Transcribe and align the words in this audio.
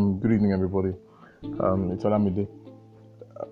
Um, 0.00 0.18
good 0.18 0.32
evening, 0.32 0.52
everybody. 0.54 0.94
Um, 1.62 1.90
it's 1.92 2.04
Olamide. 2.04 2.48
Uh, 3.38 3.44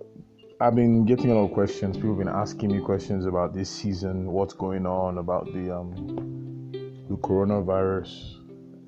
I've 0.63 0.75
been 0.75 1.05
getting 1.05 1.31
a 1.31 1.35
lot 1.35 1.45
of 1.45 1.53
questions. 1.53 1.96
People 1.96 2.17
have 2.17 2.19
been 2.21 2.29
asking 2.29 2.73
me 2.73 2.81
questions 2.81 3.27
about 3.27 3.53
this 3.53 3.69
season, 3.69 4.32
what's 4.32 4.55
going 4.55 4.87
on, 4.87 5.19
about 5.19 5.45
the 5.53 5.77
um, 5.77 6.73
the 7.11 7.17
coronavirus, 7.17 8.39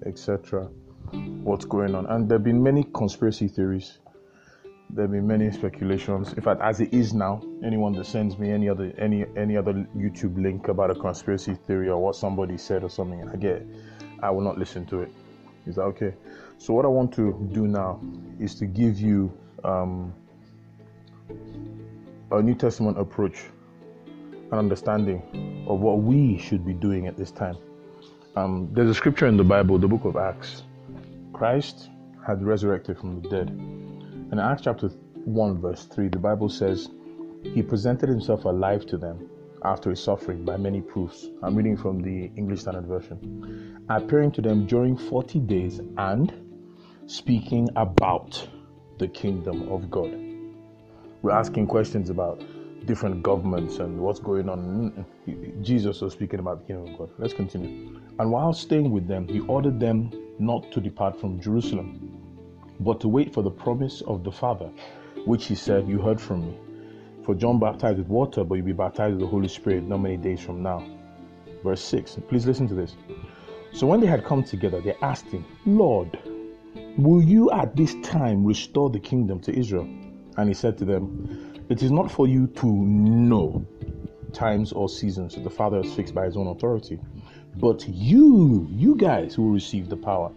etc. 0.06 0.70
What's 1.42 1.66
going 1.66 1.94
on? 1.94 2.06
And 2.06 2.30
there 2.30 2.38
have 2.38 2.44
been 2.44 2.62
many 2.62 2.82
conspiracy 2.94 3.46
theories. 3.46 3.98
There 4.88 5.04
have 5.04 5.12
been 5.12 5.26
many 5.26 5.52
speculations. 5.52 6.32
In 6.32 6.40
fact, 6.42 6.62
as 6.62 6.80
it 6.80 6.94
is 6.94 7.12
now, 7.12 7.42
anyone 7.62 7.92
that 7.96 8.06
sends 8.06 8.38
me 8.38 8.50
any 8.50 8.70
other 8.70 8.90
any 8.96 9.26
any 9.36 9.58
other 9.58 9.74
YouTube 9.94 10.42
link 10.42 10.68
about 10.68 10.90
a 10.90 10.94
conspiracy 10.94 11.56
theory 11.66 11.90
or 11.90 11.98
what 11.98 12.16
somebody 12.16 12.56
said 12.56 12.82
or 12.84 12.88
something, 12.88 13.28
I 13.28 13.36
get, 13.36 13.66
I 14.22 14.30
will 14.30 14.44
not 14.48 14.56
listen 14.56 14.86
to 14.86 15.02
it. 15.02 15.12
Is 15.66 15.76
that 15.76 15.82
okay? 15.82 16.14
So 16.60 16.74
what 16.74 16.84
I 16.84 16.88
want 16.88 17.10
to 17.14 17.48
do 17.52 17.66
now 17.66 17.98
is 18.38 18.54
to 18.56 18.66
give 18.66 19.00
you 19.00 19.32
um, 19.64 20.12
a 22.30 22.42
New 22.42 22.54
Testament 22.54 22.98
approach, 22.98 23.44
an 24.52 24.58
understanding 24.58 25.64
of 25.66 25.80
what 25.80 26.02
we 26.02 26.36
should 26.36 26.66
be 26.66 26.74
doing 26.74 27.06
at 27.06 27.16
this 27.16 27.30
time. 27.30 27.56
Um, 28.36 28.68
there's 28.72 28.90
a 28.90 28.94
scripture 28.94 29.26
in 29.26 29.38
the 29.38 29.42
Bible, 29.42 29.78
the 29.78 29.88
book 29.88 30.04
of 30.04 30.16
Acts. 30.16 30.64
Christ 31.32 31.88
had 32.26 32.44
resurrected 32.44 32.98
from 32.98 33.22
the 33.22 33.28
dead. 33.30 33.48
In 33.48 34.38
Acts 34.38 34.60
chapter 34.60 34.88
1, 34.88 35.62
verse 35.62 35.86
3, 35.86 36.08
the 36.08 36.18
Bible 36.18 36.50
says, 36.50 36.90
He 37.42 37.62
presented 37.62 38.10
Himself 38.10 38.44
alive 38.44 38.84
to 38.88 38.98
them 38.98 39.30
after 39.64 39.90
his 39.90 40.02
suffering 40.02 40.44
by 40.44 40.56
many 40.56 40.80
proofs. 40.80 41.26
I'm 41.42 41.54
reading 41.54 41.76
from 41.76 42.00
the 42.02 42.30
English 42.36 42.60
Standard 42.60 42.86
Version. 42.86 43.84
Appearing 43.88 44.32
to 44.32 44.42
them 44.42 44.66
during 44.66 44.96
40 44.96 45.38
days 45.40 45.80
and 45.96 46.32
speaking 47.10 47.68
about 47.74 48.46
the 48.98 49.08
kingdom 49.08 49.68
of 49.68 49.90
God. 49.90 50.16
We're 51.22 51.32
asking 51.32 51.66
questions 51.66 52.08
about 52.08 52.40
different 52.86 53.24
governments 53.24 53.80
and 53.80 53.98
what's 53.98 54.20
going 54.20 54.48
on. 54.48 55.04
Jesus 55.60 56.02
was 56.02 56.12
speaking 56.12 56.38
about 56.38 56.60
the 56.60 56.66
kingdom 56.66 56.92
of 56.92 56.98
God. 56.98 57.10
Let's 57.18 57.34
continue. 57.34 58.00
And 58.20 58.30
while 58.30 58.52
staying 58.52 58.92
with 58.92 59.08
them, 59.08 59.26
he 59.26 59.40
ordered 59.40 59.80
them 59.80 60.12
not 60.38 60.70
to 60.70 60.80
depart 60.80 61.20
from 61.20 61.40
Jerusalem, 61.40 62.16
but 62.78 63.00
to 63.00 63.08
wait 63.08 63.34
for 63.34 63.42
the 63.42 63.50
promise 63.50 64.02
of 64.02 64.22
the 64.22 64.30
Father, 64.30 64.70
which 65.26 65.46
he 65.46 65.56
said, 65.56 65.88
You 65.88 66.00
heard 66.00 66.20
from 66.20 66.46
me. 66.46 66.58
For 67.24 67.34
John 67.34 67.58
baptized 67.58 67.98
with 67.98 68.06
water, 68.06 68.44
but 68.44 68.54
you'll 68.54 68.66
be 68.66 68.72
baptized 68.72 69.14
with 69.14 69.20
the 69.22 69.26
Holy 69.26 69.48
Spirit 69.48 69.82
not 69.82 69.98
many 69.98 70.16
days 70.16 70.40
from 70.40 70.62
now. 70.62 70.86
Verse 71.64 71.82
6. 71.82 72.18
Please 72.28 72.46
listen 72.46 72.68
to 72.68 72.74
this. 72.74 72.94
So 73.72 73.88
when 73.88 73.98
they 73.98 74.06
had 74.06 74.24
come 74.24 74.44
together, 74.44 74.80
they 74.80 74.94
asked 75.02 75.26
him, 75.26 75.44
Lord, 75.66 76.16
will 76.96 77.22
you 77.22 77.50
at 77.50 77.76
this 77.76 77.94
time 78.02 78.44
restore 78.44 78.90
the 78.90 79.00
kingdom 79.00 79.40
to 79.40 79.58
Israel? 79.58 79.88
And 80.36 80.48
he 80.48 80.54
said 80.54 80.78
to 80.78 80.84
them, 80.84 81.64
It 81.68 81.82
is 81.82 81.90
not 81.90 82.10
for 82.10 82.26
you 82.26 82.46
to 82.46 82.66
know 82.66 83.66
times 84.32 84.72
or 84.72 84.88
seasons 84.88 85.34
that 85.34 85.44
the 85.44 85.50
Father 85.50 85.82
has 85.82 85.92
fixed 85.94 86.14
by 86.14 86.24
his 86.24 86.36
own 86.36 86.46
authority, 86.46 86.98
but 87.56 87.86
you, 87.88 88.68
you 88.70 88.94
guys 88.96 89.34
who 89.34 89.42
will 89.42 89.52
receive 89.52 89.88
the 89.88 89.96
power 89.96 90.30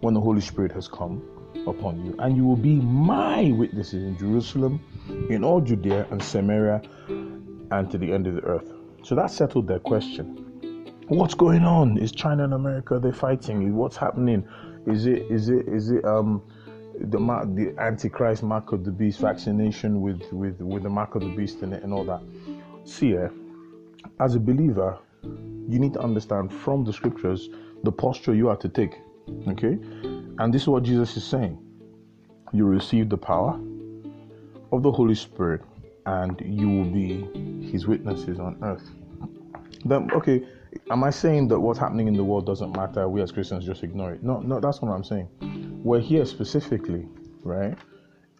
when 0.00 0.14
the 0.14 0.20
Holy 0.20 0.40
Spirit 0.40 0.72
has 0.72 0.88
come 0.88 1.22
upon 1.66 2.04
you, 2.04 2.14
and 2.18 2.36
you 2.36 2.44
will 2.44 2.56
be 2.56 2.76
my 2.76 3.52
witnesses 3.52 4.02
in 4.02 4.18
Jerusalem, 4.18 4.80
in 5.30 5.44
all 5.44 5.60
Judea 5.60 6.06
and 6.10 6.22
Samaria, 6.22 6.82
and 7.08 7.90
to 7.90 7.98
the 7.98 8.12
end 8.12 8.26
of 8.26 8.34
the 8.34 8.42
earth. 8.42 8.72
So 9.02 9.14
that 9.14 9.30
settled 9.30 9.68
their 9.68 9.78
question. 9.78 10.42
What's 11.08 11.34
going 11.34 11.62
on? 11.62 11.98
Is 11.98 12.10
China 12.10 12.44
and 12.44 12.54
America 12.54 12.98
they 12.98 13.12
fighting? 13.12 13.74
What's 13.76 13.96
happening? 13.96 14.46
Is 14.86 15.06
it 15.06 15.22
is 15.30 15.48
it 15.48 15.68
is 15.68 15.90
it 15.90 16.04
um 16.04 16.42
the 17.00 17.18
the 17.18 17.74
Antichrist 17.78 18.42
mark 18.42 18.72
of 18.72 18.84
the 18.84 18.90
beast 18.90 19.20
vaccination 19.20 20.00
with 20.00 20.22
with 20.32 20.60
with 20.60 20.82
the 20.82 20.88
mark 20.88 21.14
of 21.14 21.22
the 21.22 21.34
beast 21.34 21.62
in 21.62 21.72
it 21.72 21.82
and 21.82 21.92
all 21.92 22.04
that? 22.04 22.22
See, 22.84 23.14
eh, 23.14 23.28
as 24.20 24.34
a 24.34 24.40
believer, 24.40 24.98
you 25.68 25.78
need 25.78 25.92
to 25.94 26.00
understand 26.00 26.52
from 26.52 26.84
the 26.84 26.92
scriptures 26.92 27.48
the 27.82 27.92
posture 27.92 28.34
you 28.34 28.48
are 28.48 28.56
to 28.56 28.68
take. 28.68 28.94
Okay, 29.48 29.78
and 30.38 30.54
this 30.54 30.62
is 30.62 30.68
what 30.68 30.84
Jesus 30.84 31.16
is 31.16 31.24
saying. 31.24 31.58
You 32.52 32.64
receive 32.64 33.08
the 33.08 33.18
power 33.18 33.58
of 34.72 34.82
the 34.82 34.92
Holy 34.92 35.14
Spirit 35.14 35.62
and 36.06 36.40
you 36.44 36.68
will 36.68 36.84
be 36.84 37.68
his 37.70 37.86
witnesses 37.86 38.38
on 38.38 38.56
earth. 38.62 38.88
Then, 39.84 40.10
okay, 40.12 40.46
am 40.90 41.04
I 41.04 41.10
saying 41.10 41.48
that 41.48 41.60
what's 41.60 41.78
happening 41.78 42.08
in 42.08 42.14
the 42.14 42.24
world 42.24 42.46
doesn't 42.46 42.76
matter? 42.76 43.08
We 43.08 43.22
as 43.22 43.32
Christians 43.32 43.64
just 43.64 43.82
ignore 43.82 44.12
it. 44.12 44.22
No, 44.22 44.40
no, 44.40 44.60
that's 44.60 44.82
not 44.82 44.90
what 44.90 44.96
I'm 44.96 45.04
saying. 45.04 45.28
We're 45.84 46.00
here 46.00 46.24
specifically, 46.24 47.06
right, 47.42 47.76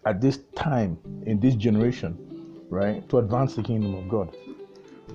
at 0.05 0.21
this 0.21 0.41
time, 0.55 0.99
in 1.27 1.41
this 1.41 1.55
generation, 1.55 2.65
right, 2.71 3.07
to 3.09 3.19
advance 3.19 3.55
the 3.55 3.63
kingdom 3.63 3.95
of 3.95 4.09
God. 4.09 4.37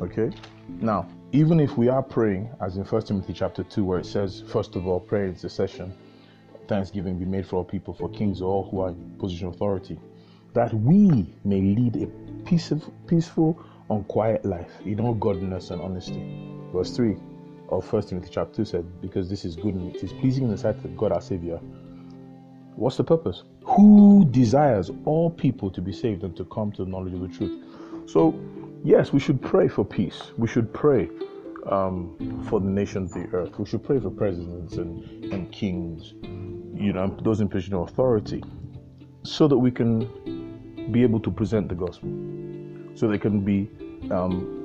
Okay? 0.01 0.31
Now, 0.79 1.07
even 1.31 1.59
if 1.59 1.77
we 1.77 1.89
are 1.89 2.03
praying, 2.03 2.49
as 2.61 2.77
in 2.77 2.83
1 2.83 3.01
Timothy 3.03 3.33
chapter 3.33 3.63
2, 3.63 3.83
where 3.83 3.99
it 3.99 4.05
says, 4.05 4.43
first 4.47 4.75
of 4.75 4.87
all, 4.87 4.99
prayer 4.99 5.27
intercession, 5.27 5.93
thanksgiving 6.67 7.17
be 7.17 7.25
made 7.25 7.45
for 7.45 7.57
all 7.57 7.63
people, 7.63 7.93
for 7.93 8.09
kings, 8.09 8.41
all 8.41 8.69
who 8.69 8.81
are 8.81 8.89
in 8.89 9.15
position 9.17 9.47
of 9.47 9.55
authority, 9.55 9.99
that 10.53 10.73
we 10.73 11.33
may 11.43 11.61
lead 11.61 11.95
a 11.97 12.07
peaceful, 12.45 12.93
peaceful, 13.07 13.57
unquiet 13.89 14.43
life 14.45 14.71
in 14.85 14.99
all 14.99 15.13
godliness 15.13 15.69
and 15.69 15.81
honesty. 15.81 16.60
Verse 16.73 16.95
3 16.95 17.15
of 17.69 17.91
1 17.91 18.01
Timothy 18.03 18.29
chapter 18.31 18.57
2 18.57 18.65
said, 18.65 19.01
Because 19.01 19.29
this 19.29 19.45
is 19.45 19.55
good 19.55 19.73
and 19.75 19.95
it 19.95 20.03
is 20.03 20.13
pleasing 20.13 20.43
in 20.45 20.51
the 20.51 20.57
sight 20.57 20.75
of 20.83 20.97
God 20.97 21.11
our 21.11 21.21
Savior. 21.21 21.59
What's 22.75 22.97
the 22.97 23.03
purpose? 23.03 23.43
Who 23.65 24.25
desires 24.31 24.89
all 25.05 25.29
people 25.29 25.69
to 25.71 25.81
be 25.81 25.91
saved 25.91 26.23
and 26.23 26.35
to 26.37 26.45
come 26.45 26.71
to 26.73 26.85
the 26.85 26.89
knowledge 26.89 27.13
of 27.13 27.21
the 27.21 27.27
truth? 27.27 27.63
So, 28.09 28.39
yes, 28.83 29.13
we 29.13 29.19
should 29.19 29.41
pray 29.41 29.67
for 29.67 29.85
peace. 29.85 30.31
We 30.37 30.47
should 30.47 30.73
pray 30.73 31.09
um, 31.67 32.45
for 32.49 32.59
the 32.59 32.67
nations 32.67 33.15
of 33.15 33.23
the 33.23 33.37
earth. 33.37 33.59
We 33.59 33.65
should 33.65 33.83
pray 33.83 33.99
for 33.99 34.09
presidents 34.09 34.75
and, 34.75 35.03
and 35.33 35.51
kings, 35.51 36.13
you 36.73 36.93
know, 36.93 37.15
those 37.21 37.41
in 37.41 37.49
position 37.49 37.75
of 37.75 37.89
authority, 37.89 38.43
so 39.23 39.47
that 39.47 39.57
we 39.57 39.71
can 39.71 40.89
be 40.91 41.03
able 41.03 41.19
to 41.19 41.31
present 41.31 41.69
the 41.69 41.75
gospel, 41.75 42.09
so 42.95 43.07
they 43.07 43.19
can 43.19 43.41
be 43.41 43.69
um, 44.09 44.60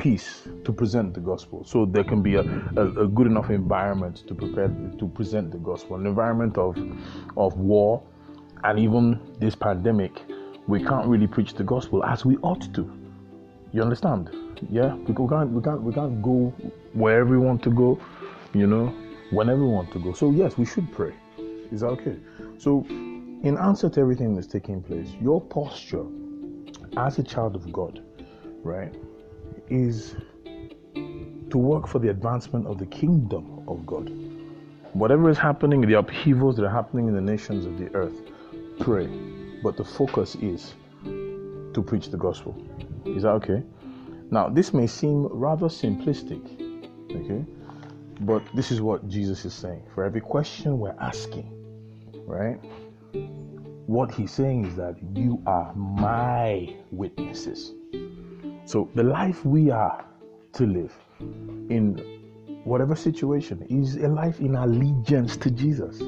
peace 0.00 0.48
to 0.64 0.72
present 0.72 1.12
the 1.12 1.20
gospel, 1.20 1.62
so 1.64 1.84
there 1.84 2.04
can 2.04 2.22
be 2.22 2.36
a, 2.36 2.40
a, 2.76 3.04
a, 3.04 3.06
good 3.06 3.26
enough 3.26 3.50
environment 3.50 4.24
to 4.26 4.34
prepare 4.34 4.68
to 4.98 5.08
present 5.08 5.52
the 5.52 5.58
gospel. 5.58 5.96
An 5.96 6.06
environment 6.06 6.56
of 6.56 6.76
of 7.36 7.58
war, 7.58 8.02
and 8.64 8.78
even 8.78 9.20
this 9.38 9.54
pandemic, 9.54 10.22
we 10.66 10.82
can't 10.82 11.06
really 11.06 11.26
preach 11.26 11.52
the 11.52 11.64
gospel 11.64 12.02
as 12.04 12.24
we 12.24 12.38
ought 12.38 12.72
to. 12.74 12.90
You 13.72 13.82
understand? 13.82 14.30
Yeah, 14.70 14.94
we 14.94 15.14
can't 15.14 15.50
we 15.50 15.62
can't 15.62 15.82
we 15.82 15.92
can't 15.92 16.22
go 16.22 16.52
wherever 16.94 17.30
we 17.30 17.38
want 17.38 17.62
to 17.64 17.70
go, 17.70 18.00
you 18.54 18.66
know, 18.66 18.86
whenever 19.30 19.62
we 19.64 19.70
want 19.70 19.92
to 19.92 19.98
go. 19.98 20.14
So 20.14 20.30
yes, 20.30 20.56
we 20.56 20.64
should 20.64 20.90
pray. 20.92 21.12
Is 21.70 21.80
that 21.82 21.88
okay? 21.88 22.16
So 22.58 22.86
in 22.88 23.58
answer 23.58 23.90
to 23.90 24.00
everything 24.00 24.34
that's 24.34 24.46
taking 24.46 24.82
place, 24.82 25.10
your 25.20 25.40
posture 25.40 26.06
as 26.96 27.18
a 27.18 27.22
child 27.22 27.54
of 27.54 27.70
God, 27.70 28.02
right, 28.62 28.94
is 29.70 30.16
to 31.50 31.58
work 31.58 31.86
for 31.86 31.98
the 31.98 32.08
advancement 32.08 32.66
of 32.66 32.78
the 32.78 32.86
kingdom 32.86 33.64
of 33.68 33.86
God. 33.86 34.10
Whatever 34.92 35.30
is 35.30 35.38
happening, 35.38 35.80
the 35.82 35.94
upheavals 35.94 36.56
that 36.56 36.64
are 36.64 36.70
happening 36.70 37.08
in 37.08 37.14
the 37.14 37.20
nations 37.20 37.64
of 37.64 37.78
the 37.78 37.94
earth, 37.94 38.20
pray. 38.80 39.08
But 39.62 39.76
the 39.76 39.84
focus 39.84 40.34
is 40.36 40.74
to 41.04 41.84
preach 41.86 42.10
the 42.10 42.16
gospel. 42.16 42.56
Is 43.04 43.22
that 43.22 43.30
okay? 43.30 43.62
Now, 44.30 44.48
this 44.48 44.72
may 44.72 44.86
seem 44.86 45.26
rather 45.26 45.66
simplistic, 45.66 46.42
okay? 47.10 47.44
But 48.20 48.42
this 48.54 48.70
is 48.70 48.80
what 48.80 49.08
Jesus 49.08 49.44
is 49.44 49.54
saying. 49.54 49.82
For 49.94 50.04
every 50.04 50.20
question 50.20 50.78
we're 50.78 50.96
asking, 51.00 51.50
right? 52.26 52.58
What 53.86 54.12
he's 54.12 54.32
saying 54.32 54.66
is 54.66 54.76
that 54.76 54.96
you 55.14 55.42
are 55.46 55.72
my 55.74 56.76
witnesses. 56.90 57.72
So 58.70 58.88
the 58.94 59.02
life 59.02 59.44
we 59.44 59.68
are 59.72 60.04
to 60.52 60.64
live 60.64 60.94
in 61.18 61.96
whatever 62.62 62.94
situation 62.94 63.66
is 63.68 63.96
a 63.96 64.06
life 64.06 64.38
in 64.38 64.54
allegiance 64.54 65.36
to 65.38 65.50
Jesus. 65.50 66.00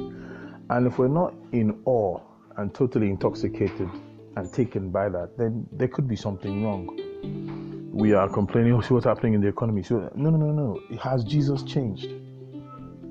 And 0.70 0.86
if 0.86 0.96
we're 0.96 1.08
not 1.08 1.34
in 1.50 1.82
awe 1.86 2.20
and 2.58 2.72
totally 2.72 3.10
intoxicated 3.10 3.90
and 4.36 4.52
taken 4.52 4.90
by 4.90 5.08
that, 5.08 5.36
then 5.36 5.66
there 5.72 5.88
could 5.88 6.06
be 6.06 6.14
something 6.14 6.64
wrong. 6.64 7.90
We 7.92 8.12
are 8.12 8.28
complaining, 8.28 8.74
oh, 8.74 8.80
see 8.80 8.94
what's 8.94 9.06
happening 9.06 9.34
in 9.34 9.40
the 9.40 9.48
economy. 9.48 9.82
So, 9.82 10.08
no, 10.14 10.30
no, 10.30 10.36
no, 10.36 10.52
no. 10.52 10.98
Has 11.00 11.24
Jesus 11.24 11.64
changed? 11.64 12.12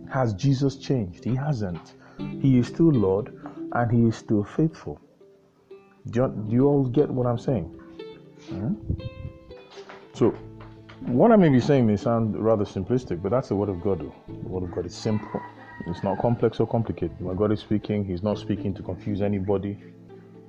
Has 0.09 0.33
Jesus 0.33 0.77
changed? 0.77 1.25
He 1.25 1.35
hasn't. 1.35 1.95
He 2.39 2.57
is 2.57 2.67
still 2.67 2.89
Lord 2.89 3.37
and 3.73 3.91
He 3.91 4.07
is 4.07 4.15
still 4.15 4.45
faithful. 4.45 5.01
Do 6.09 6.21
you, 6.21 6.43
do 6.47 6.55
you 6.55 6.67
all 6.67 6.85
get 6.85 7.09
what 7.09 7.27
I'm 7.27 7.37
saying? 7.37 7.65
Hmm? 8.47 8.75
So, 10.21 10.29
what 11.07 11.31
I 11.31 11.35
may 11.35 11.49
be 11.49 11.59
saying 11.59 11.87
may 11.87 11.97
sound 11.97 12.37
rather 12.37 12.63
simplistic, 12.63 13.23
but 13.23 13.31
that's 13.31 13.47
the 13.47 13.55
Word 13.55 13.69
of 13.69 13.81
God. 13.81 14.01
The 14.01 14.47
Word 14.47 14.61
of 14.61 14.71
God 14.71 14.85
is 14.85 14.93
simple, 14.93 15.41
It's 15.87 16.03
not 16.03 16.19
complex 16.19 16.59
or 16.59 16.67
complicated. 16.67 17.19
When 17.19 17.35
God 17.35 17.51
is 17.51 17.59
speaking, 17.59 18.05
He's 18.05 18.21
not 18.21 18.37
speaking 18.37 18.71
to 18.75 18.83
confuse 18.83 19.23
anybody. 19.23 19.79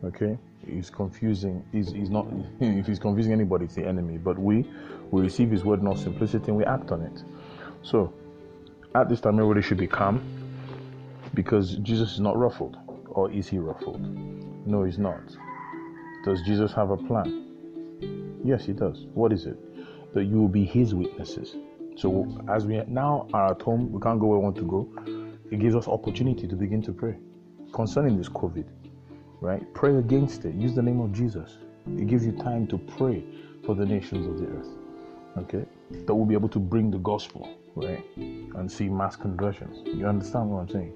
Okay? 0.05 0.37
He's 0.67 0.91
confusing. 0.91 1.65
He's, 1.73 1.91
he's 1.91 2.11
not. 2.11 2.27
If 2.61 2.87
He's 2.87 2.99
confusing 2.99 3.33
anybody, 3.33 3.65
it's 3.65 3.75
the 3.75 3.87
enemy. 3.87 4.19
But 4.19 4.39
we, 4.39 4.71
we 5.11 5.23
receive 5.23 5.51
His 5.51 5.65
word 5.65 5.83
all 5.87 5.97
simplicity 5.97 6.49
and 6.49 6.59
we 6.59 6.67
act 6.67 6.91
on 6.91 7.01
it. 7.01 7.25
So, 7.83 8.13
at 8.95 9.09
this 9.09 9.23
time, 9.23 9.39
everybody 9.39 9.63
should 9.63 9.79
be 9.79 9.87
calm 9.87 10.21
because 11.33 11.77
Jesus 11.77 12.13
is 12.13 12.21
not 12.21 12.37
ruffled. 12.37 12.77
Or 13.07 13.31
is 13.31 13.49
He 13.49 13.57
ruffled? 13.57 14.03
No, 14.67 14.85
He's 14.85 14.99
not. 14.99 15.23
Does 16.27 16.43
Jesus 16.43 16.75
have 16.75 16.91
a 16.91 16.99
plan? 16.99 17.52
Yes, 18.45 18.67
He 18.67 18.73
does. 18.73 19.07
What 19.15 19.33
is 19.33 19.47
it? 19.47 19.59
That 20.15 20.25
you 20.25 20.39
will 20.41 20.49
be 20.49 20.65
His 20.65 20.95
witnesses. 20.95 21.57
So, 21.97 22.27
as 22.49 22.67
we 22.67 22.83
now 22.89 23.29
are 23.35 23.53
at 23.53 23.63
home, 23.63 23.93
we 23.93 24.01
can't 24.01 24.19
go 24.19 24.27
where 24.27 24.39
we 24.39 24.45
want 24.45 24.57
to 24.57 24.63
go 24.63 24.89
it 25.53 25.61
gives 25.61 25.77
us 25.77 25.87
opportunity 25.87 26.49
to 26.49 26.57
begin 26.57 26.81
to 26.81 26.93
pray 26.95 27.15
concerning 27.75 28.17
this 28.17 28.29
COVID, 28.31 28.65
right? 29.43 29.63
Pray 29.75 29.97
against 29.97 30.47
it. 30.47 30.55
Use 30.55 30.75
the 30.75 30.81
name 30.81 30.99
of 30.99 31.13
Jesus. 31.13 31.59
It 31.99 32.07
gives 32.07 32.25
you 32.25 32.33
time 32.33 32.67
to 32.69 32.79
pray 32.79 33.23
for 33.67 33.75
the 33.75 33.85
nations 33.85 34.27
of 34.27 34.39
the 34.39 34.47
earth, 34.47 34.69
okay? 35.37 35.67
That 36.07 36.15
will 36.15 36.25
be 36.25 36.33
able 36.33 36.49
to 36.49 36.59
bring 36.59 36.91
the 36.91 36.97
gospel, 36.99 37.55
right? 37.75 38.03
And 38.17 38.73
see 38.73 38.89
mass 38.89 39.15
conversions. 39.15 39.87
You 39.87 40.07
understand 40.07 40.49
what 40.49 40.61
I'm 40.61 40.69
saying, 40.71 40.95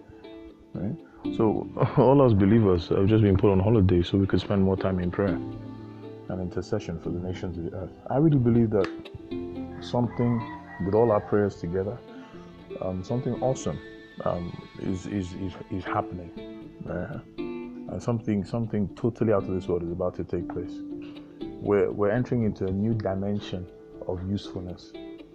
right? 0.73 1.37
So, 1.37 1.69
all 1.99 2.23
us 2.23 2.33
believers 2.33 2.89
have 2.89 3.07
just 3.09 3.23
been 3.23 3.37
put 3.37 3.53
on 3.53 3.61
holiday 3.61 4.03
so 4.03 4.17
we 4.17 4.27
could 4.27 4.41
spend 4.41 4.63
more 4.63 4.79
time 4.79 5.01
in 5.01 5.11
prayer 5.11 5.39
and 6.29 6.41
intercession 6.41 6.99
for 7.01 7.11
the 7.11 7.21
nations 7.21 7.59
of 7.59 7.65
the 7.65 7.77
earth. 7.77 7.93
I 8.11 8.17
really 8.17 8.39
believe 8.39 8.71
that 8.71 8.89
something, 9.81 10.43
with 10.85 10.95
all 10.95 11.13
our 11.13 11.21
prayers 11.21 11.57
together, 11.57 11.99
um, 12.81 13.03
something 13.03 13.35
awesome 13.43 13.79
um, 14.25 14.53
is, 14.81 15.07
is, 15.07 15.33
is, 15.35 15.53
is 15.71 15.85
happening. 15.85 16.31
Uh, 16.89 17.19
and 17.39 18.03
something, 18.03 18.45
something 18.45 18.89
totally 18.97 19.33
out 19.33 19.45
of 19.45 19.55
this 19.55 19.69
world 19.69 19.83
is 19.83 19.93
about 19.93 20.15
to 20.17 20.25
take 20.25 20.49
place. 20.49 20.81
We're, 21.41 21.91
we're 21.91 22.11
entering 22.11 22.45
into 22.45 22.67
a 22.67 22.71
new 22.71 22.95
dimension 22.95 23.67
of 24.09 24.29
usefulness. 24.29 24.93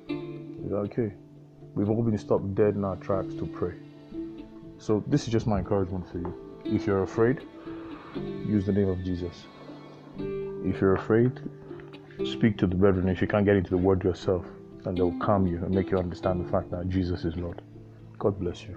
Is 0.09 0.71
okay? 0.71 1.13
We've 1.73 1.89
all 1.89 2.03
been 2.03 2.17
stopped 2.17 2.53
dead 2.53 2.75
in 2.75 2.83
our 2.83 2.97
tracks 2.97 3.33
to 3.35 3.45
pray. 3.45 3.75
So, 4.77 5.03
this 5.07 5.23
is 5.23 5.29
just 5.29 5.47
my 5.47 5.59
encouragement 5.59 6.09
for 6.09 6.17
you. 6.17 6.59
If 6.65 6.85
you're 6.85 7.03
afraid, 7.03 7.41
use 8.15 8.65
the 8.65 8.73
name 8.73 8.89
of 8.89 9.03
Jesus. 9.03 9.45
If 10.63 10.79
you're 10.79 10.95
afraid, 10.95 11.39
speak 12.25 12.57
to 12.59 12.67
the 12.67 12.75
brethren. 12.75 13.09
If 13.09 13.21
you 13.21 13.27
can't 13.27 13.45
get 13.45 13.55
into 13.55 13.71
the 13.71 13.77
word 13.77 14.03
yourself, 14.03 14.45
and 14.85 14.97
they'll 14.97 15.17
calm 15.19 15.47
you 15.47 15.57
and 15.57 15.73
make 15.73 15.91
you 15.91 15.97
understand 15.97 16.45
the 16.45 16.49
fact 16.51 16.71
that 16.71 16.89
Jesus 16.89 17.25
is 17.25 17.35
Lord. 17.35 17.61
God 18.19 18.39
bless 18.39 18.63
you. 18.63 18.75